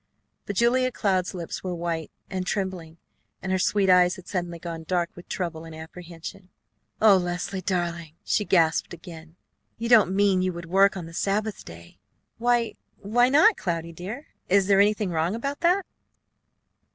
But 0.47 0.55
Julia 0.55 0.91
Cloud's 0.91 1.35
lips 1.35 1.63
were 1.63 1.75
white 1.75 2.09
and 2.27 2.43
trembling, 2.43 2.97
and 3.39 3.51
her 3.51 3.59
sweet 3.59 3.87
eyes 3.87 4.15
had 4.15 4.27
suddenly 4.27 4.57
gone 4.57 4.83
dark 4.87 5.11
with 5.15 5.29
trouble 5.29 5.63
and 5.63 5.75
apprehension. 5.75 6.49
"O 6.99 7.17
Leslie, 7.17 7.61
darling 7.61 8.05
child!" 8.05 8.15
she 8.25 8.43
gasped 8.43 8.95
again. 8.95 9.35
"You 9.77 9.89
don't 9.89 10.15
mean 10.15 10.41
you 10.41 10.53
would 10.53 10.65
work 10.65 10.97
on 10.97 11.05
the 11.05 11.13
Sabbath 11.13 11.63
day!" 11.63 11.99
"Why, 12.39 12.77
why 12.97 13.29
not, 13.29 13.57
Cloudy, 13.57 13.93
dear? 13.93 14.25
Is 14.49 14.65
there 14.65 14.81
anything 14.81 15.11
wrong 15.11 15.35
about 15.35 15.59
that?" 15.59 15.85